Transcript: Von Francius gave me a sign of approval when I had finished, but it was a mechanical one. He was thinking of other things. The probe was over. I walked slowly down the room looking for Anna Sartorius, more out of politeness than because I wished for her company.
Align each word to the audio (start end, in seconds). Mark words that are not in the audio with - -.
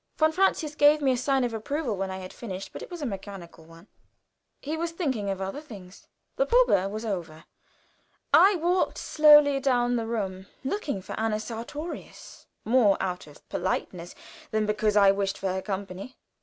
Von 0.17 0.31
Francius 0.31 0.73
gave 0.73 0.99
me 0.99 1.11
a 1.11 1.15
sign 1.17 1.43
of 1.43 1.53
approval 1.53 1.95
when 1.95 2.09
I 2.09 2.17
had 2.17 2.33
finished, 2.33 2.73
but 2.73 2.81
it 2.81 2.89
was 2.89 3.03
a 3.03 3.05
mechanical 3.05 3.65
one. 3.65 3.85
He 4.59 4.75
was 4.75 4.89
thinking 4.89 5.29
of 5.29 5.39
other 5.39 5.61
things. 5.61 6.07
The 6.37 6.47
probe 6.47 6.91
was 6.91 7.05
over. 7.05 7.43
I 8.33 8.55
walked 8.55 8.97
slowly 8.97 9.59
down 9.59 9.97
the 9.97 10.07
room 10.07 10.47
looking 10.63 11.03
for 11.03 11.13
Anna 11.19 11.39
Sartorius, 11.39 12.47
more 12.65 12.97
out 12.99 13.27
of 13.27 13.47
politeness 13.47 14.15
than 14.49 14.65
because 14.65 14.97
I 14.97 15.11
wished 15.11 15.37
for 15.37 15.49
her 15.53 15.61
company. 15.61 16.15